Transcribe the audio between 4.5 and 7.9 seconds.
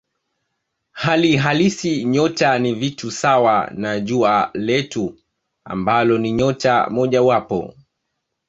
letu ambalo ni nyota mojawapo.